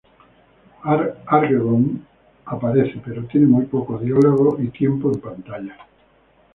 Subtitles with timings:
[1.31, 2.01] Aragorn
[2.45, 5.77] aparece pero tiene muy poco diálogo y tiempo en pantalla.